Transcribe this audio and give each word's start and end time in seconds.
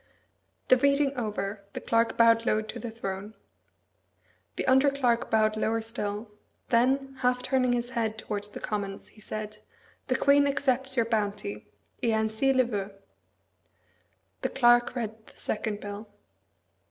The 0.69 0.77
reading 0.77 1.15
over, 1.15 1.63
the 1.73 1.79
Clerk 1.79 2.17
bowed 2.17 2.43
low 2.43 2.63
to 2.63 2.79
the 2.79 2.89
throne. 2.89 3.35
The 4.55 4.65
under 4.65 4.89
clerk 4.89 5.29
bowed 5.29 5.55
lower 5.55 5.79
still; 5.79 6.31
then, 6.69 7.17
half 7.19 7.43
turning 7.43 7.73
his 7.73 7.91
head 7.91 8.17
towards 8.17 8.47
the 8.47 8.59
Commons, 8.59 9.09
he 9.09 9.21
said, 9.21 9.57
"The 10.07 10.15
Queen 10.15 10.47
accepts 10.47 10.97
your 10.97 11.05
bounty 11.05 11.67
et 12.01 12.07
ainsi 12.17 12.51
le 12.51 12.63
veut." 12.63 12.91
The 14.41 14.49
Clerk 14.49 14.95
read 14.95 15.27
the 15.27 15.37
second 15.37 15.79
bill. 15.81 16.09